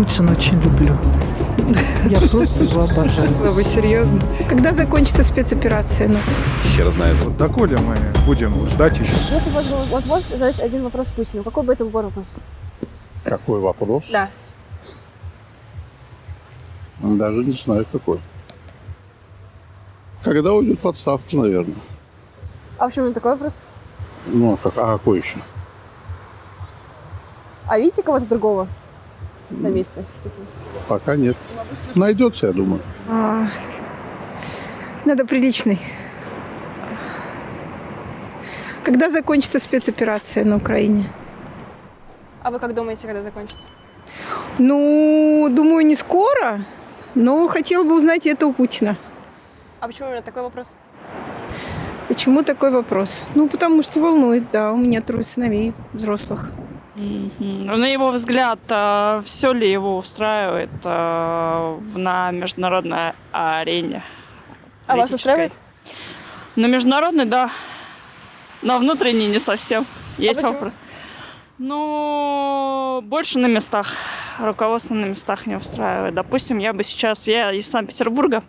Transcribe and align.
Путина 0.00 0.32
очень 0.32 0.58
люблю. 0.62 0.96
Я 2.06 2.26
просто 2.26 2.64
его 2.64 2.84
обожаю. 2.84 3.28
Вы 3.52 3.62
серьезно? 3.62 4.18
Когда 4.48 4.72
закончится 4.72 5.22
спецоперация? 5.22 6.08
Ну? 6.08 6.16
Хер 6.74 6.90
знает. 6.90 7.18
Доколе 7.36 7.76
мы 7.76 7.98
будем 8.24 8.66
ждать 8.66 8.98
еще? 8.98 9.12
Если 9.30 9.50
бы 9.50 9.56
у 9.56 9.58
вас 9.58 9.66
была 9.66 9.84
возможность 9.90 10.30
задать 10.30 10.58
один 10.58 10.84
вопрос 10.84 11.10
Путину, 11.10 11.44
какой 11.44 11.64
бы 11.64 11.74
это 11.74 11.84
был 11.84 12.00
вопрос? 12.00 12.24
Какой 13.24 13.60
вопрос? 13.60 14.04
Да. 14.10 14.30
Даже 17.02 17.44
не 17.44 17.52
знаю 17.52 17.84
какой. 17.92 18.20
Когда 20.24 20.54
уйдет 20.54 20.82
в 20.82 20.88
отставку, 20.88 21.36
наверное. 21.36 21.76
А 22.78 22.86
почему 22.86 23.12
такой 23.12 23.32
вопрос? 23.32 23.60
Ну, 24.24 24.54
а, 24.54 24.56
как, 24.56 24.78
а 24.78 24.96
какой 24.96 25.18
еще? 25.18 25.36
А 27.68 27.78
видите 27.78 28.02
кого-то 28.02 28.24
другого 28.24 28.66
на 29.50 29.68
месте? 29.68 30.04
Пока 30.88 31.16
нет. 31.16 31.36
Найдется, 31.94 32.48
я 32.48 32.52
думаю. 32.52 32.80
А, 33.08 33.48
надо 35.04 35.24
приличный. 35.24 35.78
Когда 38.84 39.10
закончится 39.10 39.58
спецоперация 39.58 40.44
на 40.44 40.56
Украине? 40.56 41.04
А 42.42 42.50
вы 42.50 42.58
как 42.58 42.74
думаете, 42.74 43.06
когда 43.06 43.22
закончится? 43.22 43.62
Ну, 44.58 45.48
думаю, 45.50 45.86
не 45.86 45.94
скоро, 45.94 46.64
но 47.14 47.46
хотела 47.46 47.84
бы 47.84 47.96
узнать 47.96 48.26
это 48.26 48.46
у 48.46 48.52
Путина. 48.52 48.96
А 49.80 49.86
почему 49.86 50.08
именно 50.08 50.22
такой 50.22 50.42
вопрос? 50.42 50.68
Почему 52.08 52.42
такой 52.42 52.70
вопрос? 52.70 53.22
Ну, 53.34 53.48
потому 53.48 53.82
что 53.82 54.00
волнует, 54.00 54.50
да, 54.50 54.72
у 54.72 54.76
меня 54.76 55.00
трое 55.00 55.22
сыновей 55.22 55.72
взрослых. 55.92 56.50
На 57.38 57.86
его 57.86 58.10
взгляд, 58.10 58.58
все 59.24 59.52
ли 59.52 59.70
его 59.70 59.96
устраивает 59.96 60.70
в- 60.82 61.80
на 61.96 62.30
международной 62.30 63.12
арене? 63.32 64.02
А 64.86 64.96
вас 64.96 65.10
устраивает? 65.12 65.52
На 66.56 66.66
международной, 66.66 67.24
да. 67.24 67.50
На 68.62 68.78
внутренней 68.78 69.28
не 69.28 69.38
совсем. 69.38 69.86
Есть 70.18 70.40
почему? 70.40 70.52
вопрос. 70.52 70.72
Ну, 71.58 73.00
больше 73.04 73.38
на 73.38 73.46
местах. 73.46 73.94
Руководство 74.38 74.94
на 74.94 75.06
местах 75.06 75.46
не 75.46 75.54
устраивает. 75.56 76.14
Допустим, 76.14 76.58
я 76.58 76.72
бы 76.72 76.82
сейчас, 76.82 77.26
я 77.26 77.52
из 77.52 77.68
Санкт-Петербурга 77.70 78.42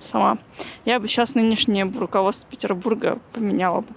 сама, 0.00 0.38
я 0.84 0.98
бы 0.98 1.06
сейчас 1.08 1.34
нынешнее 1.34 1.84
руководство 1.84 2.48
Петербурга 2.50 3.18
поменяла 3.32 3.80
бы. 3.82 3.88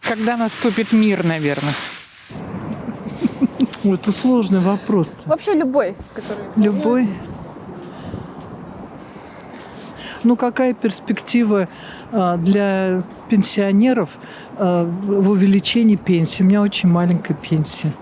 Когда 0.00 0.36
наступит 0.36 0.92
мир, 0.92 1.24
наверное. 1.24 1.74
Это 3.84 4.12
сложный 4.12 4.60
вопрос. 4.60 5.22
Вообще 5.26 5.54
любой, 5.54 5.96
который... 6.14 6.44
Любой. 6.56 7.08
Ну, 10.24 10.36
какая 10.36 10.72
перспектива 10.72 11.68
а, 12.12 12.36
для 12.36 13.02
пенсионеров 13.28 14.10
а, 14.56 14.84
в 14.84 15.30
увеличении 15.30 15.96
пенсии? 15.96 16.44
У 16.44 16.46
меня 16.46 16.62
очень 16.62 16.88
маленькая 16.88 17.34
пенсия. 17.34 17.92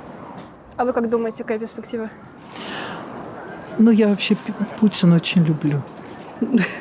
А 0.77 0.85
вы 0.85 0.93
как 0.93 1.09
думаете, 1.09 1.45
какая 1.45 1.59
перспектива? 1.59 2.11
Ну, 3.79 3.91
я 3.91 4.09
вообще 4.09 4.37
Путина 4.81 5.17
очень 5.17 5.45
люблю. 5.45 5.83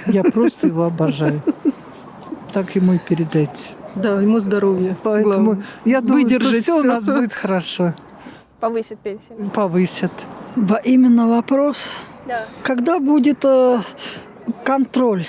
Я 0.07 0.23
просто 0.23 0.67
его 0.67 0.83
обожаю. 0.83 1.41
Так 2.51 2.75
ему 2.75 2.93
и 2.93 2.97
передайте. 2.97 3.75
Да, 3.95 4.19
ему 4.21 4.39
здоровья. 4.39 4.97
Поэтому 5.03 5.61
я 5.85 6.01
думаю, 6.01 6.27
что 6.27 6.35
Выдержать 6.37 6.63
все 6.63 6.79
у 6.79 6.83
нас 6.83 7.05
будет 7.05 7.33
хорошо. 7.33 7.93
Повысит 8.59 8.99
пенсии? 8.99 9.33
Повысят. 9.53 10.11
Во- 10.55 10.77
Именно 10.83 11.27
вопрос, 11.27 11.91
Да. 12.27 12.45
когда 12.63 12.99
будет 12.99 13.45
э, 13.45 13.79
контроль, 14.65 15.25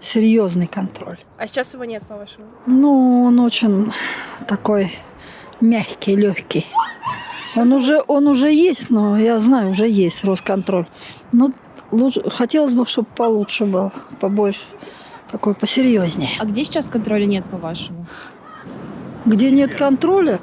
серьезный 0.00 0.66
контроль. 0.66 1.18
А 1.38 1.46
сейчас 1.46 1.72
его 1.74 1.84
нет, 1.84 2.06
по-вашему? 2.06 2.46
Ну, 2.66 3.24
он 3.24 3.38
очень 3.40 3.86
такой 4.46 4.92
мягкий, 5.60 6.16
легкий. 6.16 6.66
Он 7.54 7.72
уже, 7.72 8.02
он 8.06 8.26
уже 8.26 8.52
есть, 8.52 8.90
но 8.90 9.18
я 9.18 9.38
знаю, 9.40 9.70
уже 9.70 9.88
есть 9.88 10.22
Росконтроль. 10.24 10.86
Но 11.32 11.52
лучше, 11.90 12.28
хотелось 12.28 12.74
бы, 12.74 12.84
чтобы 12.84 13.08
получше 13.16 13.64
был, 13.64 13.90
побольше, 14.20 14.60
такой 15.30 15.54
посерьезнее. 15.54 16.28
А 16.38 16.44
где 16.44 16.62
сейчас 16.64 16.86
контроля 16.88 17.24
нет, 17.24 17.44
по-вашему? 17.46 18.04
Где 19.24 19.50
нет 19.50 19.74
контроля, 19.74 20.38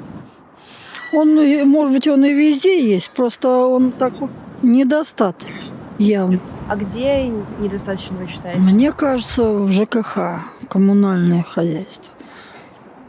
он, 1.14 1.38
и- 1.40 1.62
может 1.64 1.92
быть, 1.92 2.08
он 2.08 2.24
и 2.24 2.32
везде 2.32 2.84
есть, 2.92 3.10
просто 3.10 3.48
он 3.48 3.92
такой 3.92 4.28
недостаточно 4.62 5.72
явно. 5.98 6.38
А 6.68 6.76
где 6.76 7.28
недостаточно, 7.60 8.16
вы 8.16 8.26
считаете? 8.26 8.60
Мне 8.60 8.92
кажется, 8.92 9.42
в 9.50 9.70
ЖКХ, 9.70 10.18
коммунальное 10.68 11.42
хозяйство. 11.42 12.10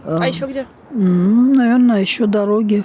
А 0.06 0.28
еще 0.28 0.46
где? 0.46 0.66
М, 0.92 1.54
Наверное, 1.54 2.02
еще 2.02 2.26
дороги. 2.26 2.84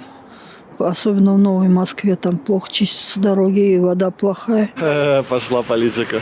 Особенно 0.79 1.33
в 1.35 1.37
Новой 1.37 1.67
Москве 1.69 2.15
там 2.15 2.37
плохо 2.39 2.71
чистятся 2.71 3.19
дороги, 3.19 3.73
и 3.73 3.79
вода 3.79 4.09
плохая. 4.09 4.71
Пошла 5.29 5.61
политика. 5.61 6.21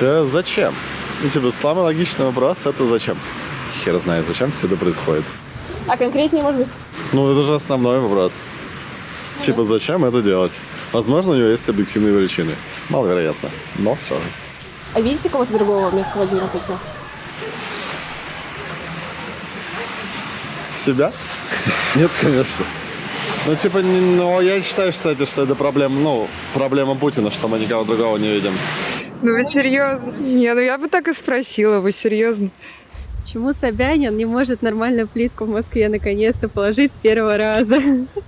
Да 0.00 0.24
зачем? 0.26 0.74
Ну, 1.22 1.28
типа, 1.30 1.50
самый 1.52 1.84
логичный 1.84 2.26
вопрос– 2.26 2.58
это 2.66 2.84
зачем? 2.84 3.16
Хер 3.82 3.98
знает, 4.00 4.26
зачем 4.26 4.50
все 4.50 4.66
это 4.66 4.76
происходит. 4.76 5.24
А 5.86 5.96
конкретнее, 5.96 6.42
может 6.42 6.60
быть? 6.60 6.68
Ну, 7.12 7.30
это 7.30 7.42
же 7.42 7.54
основной 7.54 8.00
вопрос. 8.00 8.42
Типа, 9.40 9.64
зачем 9.64 10.04
это 10.04 10.22
делать? 10.22 10.60
Возможно, 10.92 11.32
у 11.32 11.34
него 11.36 11.48
есть 11.48 11.68
объективные 11.68 12.16
причины. 12.16 12.54
Маловероятно, 12.88 13.50
но 13.78 13.94
все 13.96 14.14
же. 14.14 14.26
А 14.94 15.00
видите 15.00 15.28
кого-то 15.28 15.52
другого 15.52 15.90
вместо 15.90 16.16
Владимира 16.16 16.46
Путина? 16.46 16.78
Себя? 20.68 21.12
Нет, 21.94 22.10
конечно. 22.20 22.64
Ну, 23.46 23.54
типа, 23.56 23.78
не- 23.78 24.00
но 24.16 24.40
я 24.40 24.62
считаю, 24.62 24.92
кстати, 24.92 25.26
что 25.26 25.42
это 25.42 25.54
проблема, 25.54 26.00
ну, 26.00 26.28
проблема 26.54 26.94
Путина, 26.94 27.30
что 27.30 27.46
мы 27.48 27.58
никого 27.58 27.84
другого 27.84 28.16
не 28.16 28.28
видим. 28.28 28.54
Ну 29.20 29.32
вы 29.34 29.44
серьезно? 29.44 30.12
Не, 30.12 30.54
ну 30.54 30.60
я 30.60 30.78
бы 30.78 30.88
так 30.88 31.08
и 31.08 31.12
спросила, 31.12 31.80
вы 31.80 31.92
серьезно? 31.92 32.50
Почему 33.24 33.54
Собянин 33.54 34.14
не 34.18 34.26
может 34.26 34.60
нормальную 34.60 35.08
плитку 35.08 35.46
в 35.46 35.48
Москве 35.48 35.88
наконец-то 35.88 36.46
положить 36.46 36.92
с 36.92 36.98
первого 36.98 37.38
раза? 37.38 37.80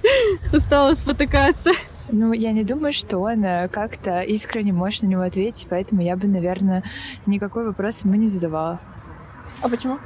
Устала 0.55 0.95
спотыкаться. 0.95 1.73
Ну, 2.11 2.33
я 2.33 2.51
не 2.53 2.65
думаю, 2.65 2.95
что 2.95 3.19
он 3.19 3.43
как-то 3.69 4.23
искренне 4.23 4.73
может 4.73 5.03
на 5.03 5.09
него 5.09 5.21
ответить, 5.21 5.67
поэтому 5.69 6.01
я 6.01 6.17
бы, 6.17 6.27
наверное, 6.29 6.83
никакой 7.27 7.67
вопрос 7.67 8.05
ему 8.05 8.15
не 8.15 8.27
задавала. 8.27 8.81
А 9.61 9.69
почему? 9.69 9.99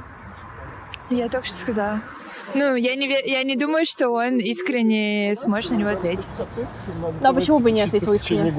Я 1.09 1.29
только 1.29 1.47
что 1.47 1.55
сказала. 1.55 2.01
Ну, 2.53 2.75
я 2.75 2.95
не, 2.95 3.07
я 3.07 3.43
не 3.43 3.55
думаю, 3.55 3.85
что 3.85 4.09
он 4.09 4.39
искренне 4.39 5.35
сможет 5.37 5.71
на 5.71 5.75
него 5.75 5.89
ответить. 5.91 6.27
Ну, 6.99 7.29
а 7.29 7.31
почему 7.31 7.59
бы 7.59 7.71
не 7.71 7.81
ответил 7.81 8.11
искренне? 8.11 8.53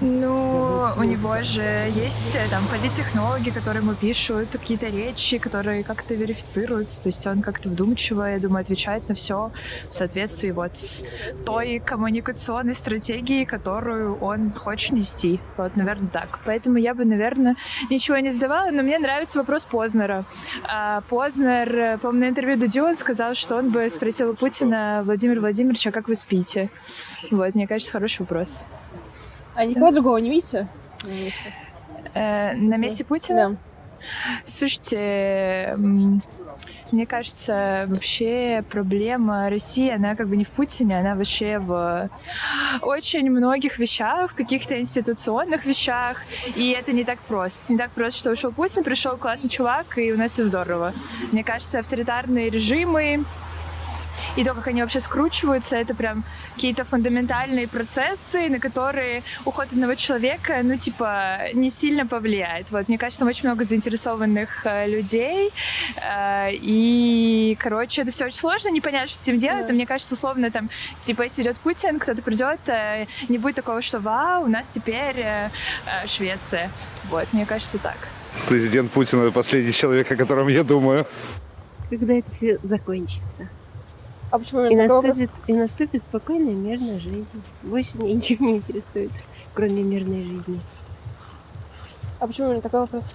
Ну, 0.00 0.90
у 0.96 1.02
него 1.02 1.42
же 1.42 1.60
есть 1.92 2.34
э, 2.34 2.48
там 2.50 2.62
политтехнологи, 2.70 3.50
которые 3.50 3.82
ему 3.82 3.94
пишут 3.94 4.50
какие-то 4.52 4.86
речи, 4.86 5.38
которые 5.38 5.82
как-то 5.82 6.14
верифицируются. 6.14 7.02
То 7.02 7.08
есть 7.08 7.26
он 7.26 7.40
как-то 7.40 7.68
вдумчиво, 7.68 8.22
я 8.22 8.38
думаю, 8.38 8.60
отвечает 8.60 9.08
на 9.08 9.16
все 9.16 9.50
в 9.88 9.92
соответствии 9.92 10.52
вот 10.52 10.76
с 10.76 11.02
той 11.44 11.80
коммуникационной 11.84 12.74
стратегией, 12.74 13.44
которую 13.44 14.16
он 14.18 14.52
хочет 14.52 14.92
нести. 14.92 15.40
Вот, 15.56 15.74
наверное, 15.74 16.08
так. 16.08 16.38
Поэтому 16.44 16.78
я 16.78 16.94
бы, 16.94 17.04
наверное, 17.04 17.56
ничего 17.90 18.18
не 18.18 18.30
задавала, 18.30 18.70
но 18.70 18.82
мне 18.82 19.00
нравится 19.00 19.38
вопрос 19.38 19.64
Познера. 19.64 20.24
А 20.62 21.00
Познер, 21.08 21.74
э, 21.74 21.98
по-моему, 21.98 22.20
на 22.24 22.28
интервью 22.28 22.56
Дудю 22.56 22.84
он 22.84 22.94
сказал, 22.94 23.34
что 23.34 23.56
он 23.56 23.70
бы 23.70 23.90
спросил 23.90 24.30
у 24.30 24.34
Путина, 24.34 25.02
Владимир 25.04 25.40
Владимирович, 25.40 25.84
а 25.88 25.90
как 25.90 26.06
вы 26.06 26.14
спите? 26.14 26.70
Вот, 27.32 27.56
мне 27.56 27.66
кажется, 27.66 27.90
хороший 27.90 28.20
вопрос. 28.20 28.66
А 29.58 29.64
никого 29.64 29.90
другого 29.90 30.18
не 30.18 30.30
видите? 30.30 30.68
на 31.02 31.08
месте? 31.08 31.54
Э, 32.14 32.54
на 32.54 32.76
месте 32.76 33.04
Путина? 33.04 33.56
Слушайте, 34.44 35.74
мне 36.92 37.06
кажется, 37.06 37.86
вообще 37.88 38.64
проблема 38.70 39.50
России, 39.50 39.90
она 39.90 40.14
как 40.14 40.28
бы 40.28 40.36
не 40.36 40.44
в 40.44 40.50
Путине, 40.50 41.00
она 41.00 41.16
вообще 41.16 41.58
в 41.58 42.08
очень 42.82 43.28
многих 43.28 43.80
вещах, 43.80 44.30
в 44.30 44.34
каких-то 44.36 44.78
институционных 44.78 45.64
вещах. 45.64 46.22
И 46.54 46.70
это 46.70 46.92
не 46.92 47.02
так 47.02 47.18
просто. 47.18 47.72
Не 47.72 47.78
так 47.78 47.90
просто, 47.90 48.16
что 48.20 48.30
ушел 48.30 48.52
Путин, 48.52 48.84
пришел 48.84 49.16
классный 49.16 49.50
чувак, 49.50 49.98
и 49.98 50.12
у 50.12 50.16
нас 50.16 50.34
все 50.34 50.44
здорово. 50.44 50.92
Мне 51.32 51.42
кажется, 51.42 51.80
авторитарные 51.80 52.48
режимы 52.48 53.24
и 54.38 54.44
то, 54.44 54.54
как 54.54 54.68
они 54.68 54.82
вообще 54.82 55.00
скручиваются, 55.00 55.74
это 55.74 55.96
прям 55.96 56.22
какие-то 56.54 56.84
фундаментальные 56.84 57.66
процессы, 57.66 58.48
на 58.48 58.60
которые 58.60 59.24
уход 59.44 59.66
одного 59.72 59.96
человека, 59.96 60.60
ну, 60.62 60.76
типа, 60.76 61.38
не 61.54 61.70
сильно 61.70 62.06
повлияет. 62.06 62.70
Вот, 62.70 62.86
мне 62.86 62.98
кажется, 62.98 63.18
там 63.18 63.28
очень 63.28 63.48
много 63.48 63.64
заинтересованных 63.64 64.64
э, 64.64 64.86
людей, 64.88 65.50
э, 65.96 66.50
и, 66.52 67.58
короче, 67.60 68.02
это 68.02 68.12
все 68.12 68.26
очень 68.26 68.36
сложно, 68.38 68.68
не 68.68 68.80
понять, 68.80 69.10
что 69.10 69.18
с 69.18 69.22
этим 69.22 69.40
делать, 69.40 69.66
Да. 69.66 69.72
и 69.72 69.74
мне 69.74 69.86
кажется, 69.86 70.14
условно, 70.14 70.52
там, 70.52 70.70
типа, 71.02 71.22
если 71.22 71.42
идет 71.42 71.58
Путин, 71.58 71.98
кто-то 71.98 72.22
придет, 72.22 72.60
э, 72.68 73.06
не 73.28 73.38
будет 73.38 73.56
такого, 73.56 73.82
что 73.82 73.98
вау, 73.98 74.44
у 74.44 74.48
нас 74.48 74.68
теперь 74.72 75.18
э, 75.18 75.50
э, 75.86 76.06
Швеция. 76.06 76.70
Вот, 77.10 77.32
мне 77.32 77.44
кажется, 77.44 77.78
так. 77.78 77.96
Президент 78.48 78.92
Путин 78.92 79.20
это 79.20 79.32
последний 79.32 79.72
человек, 79.72 80.12
о 80.12 80.14
котором 80.16 80.46
я 80.46 80.62
думаю. 80.62 81.08
Когда 81.90 82.14
это 82.14 82.30
все 82.30 82.60
закончится. 82.62 83.48
А 84.30 84.38
почему 84.38 84.66
И 84.66 84.76
наступит, 84.76 85.30
и 85.46 85.52
наступит 85.54 86.04
спокойная 86.04 86.54
мирная 86.54 86.98
жизнь. 87.00 87.42
Больше 87.62 87.96
меня 87.96 88.14
ничего 88.14 88.44
не 88.44 88.56
интересует, 88.56 89.12
кроме 89.54 89.82
мирной 89.82 90.22
жизни. 90.24 90.60
А 92.20 92.26
почему 92.26 92.48
именно 92.48 92.60
такой 92.60 92.80
вопрос? 92.80 93.14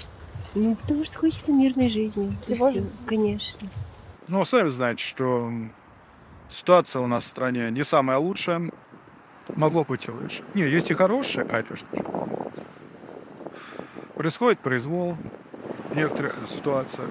Ну, 0.56 0.76
потому 0.76 1.04
что 1.04 1.20
хочется 1.20 1.52
мирной 1.52 1.90
жизни. 1.90 2.36
Всё, 2.48 2.84
конечно. 3.06 3.68
Ну, 4.28 4.44
сами 4.46 4.70
знаете, 4.70 5.04
что 5.04 5.52
ситуация 6.50 7.02
у 7.02 7.08
нас 7.08 7.26
в 7.26 7.28
стране 7.28 7.70
не 7.70 7.84
самая 7.84 8.18
лучшая. 8.18 8.72
Могло 9.56 9.84
быть 9.84 10.08
и 10.08 10.12
лучше. 10.12 10.44
Не, 10.54 10.64
есть 10.64 10.90
и 10.90 10.94
хорошие, 10.94 11.46
конечно 11.46 11.76
же. 11.76 11.84
Происходит 14.16 14.60
произвол 14.60 15.18
в 15.90 15.96
некоторых 15.96 16.36
ситуациях. 16.48 17.10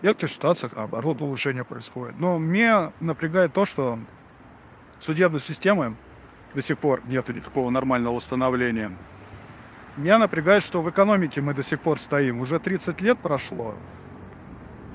В 0.00 0.02
некоторых 0.02 0.32
ситуациях, 0.32 0.72
наоборот, 0.74 1.20
улучшение 1.20 1.64
происходит. 1.64 2.18
Но 2.18 2.38
меня 2.38 2.92
напрягает 3.00 3.52
то, 3.52 3.66
что 3.66 3.98
судебной 4.98 5.40
системы 5.40 5.94
до 6.54 6.62
сих 6.62 6.78
пор 6.78 7.02
нет 7.06 7.28
никакого 7.28 7.68
нормального 7.70 8.14
установления. 8.14 8.92
Меня 9.96 10.18
напрягает, 10.18 10.62
что 10.62 10.80
в 10.80 10.88
экономике 10.88 11.42
мы 11.42 11.52
до 11.52 11.62
сих 11.62 11.80
пор 11.80 12.00
стоим. 12.00 12.40
Уже 12.40 12.58
30 12.58 13.00
лет 13.02 13.18
прошло, 13.18 13.74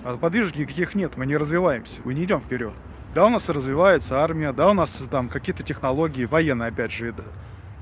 а 0.03 0.17
подвижек 0.17 0.55
никаких 0.55 0.95
нет, 0.95 1.17
мы 1.17 1.25
не 1.25 1.37
развиваемся, 1.37 1.99
мы 2.03 2.13
не 2.13 2.23
идем 2.23 2.39
вперед. 2.39 2.73
Да, 3.13 3.25
у 3.25 3.29
нас 3.29 3.47
развивается 3.47 4.23
армия, 4.23 4.53
да, 4.53 4.69
у 4.69 4.73
нас 4.73 4.91
там 5.09 5.29
какие-то 5.29 5.63
технологии, 5.63 6.25
военные, 6.25 6.69
опять 6.69 6.91
же, 6.91 7.11
да. 7.11 7.23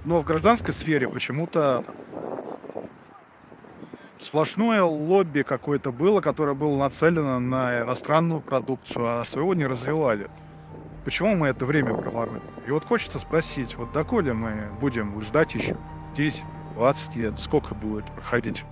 Но 0.05 0.19
в 0.19 0.25
гражданской 0.25 0.73
сфере 0.73 1.07
почему-то 1.07 1.83
сплошное 4.23 4.83
лобби 4.83 5.41
какое-то 5.41 5.91
было, 5.91 6.21
которое 6.21 6.53
было 6.53 6.77
нацелено 6.77 7.39
на 7.39 7.81
иностранную 7.81 8.41
продукцию, 8.41 9.19
а 9.19 9.23
своего 9.23 9.53
не 9.53 9.65
развивали. 9.65 10.29
Почему 11.05 11.35
мы 11.35 11.47
это 11.47 11.65
время 11.65 11.93
проворонили? 11.93 12.41
И 12.65 12.71
вот 12.71 12.85
хочется 12.85 13.19
спросить, 13.19 13.75
вот 13.75 13.91
доколе 13.91 14.33
мы 14.33 14.69
будем 14.79 15.19
ждать 15.21 15.53
еще 15.53 15.75
10, 16.15 16.43
20 16.75 17.15
лет, 17.17 17.39
сколько 17.39 17.75
будет 17.75 18.05
проходить 18.05 18.63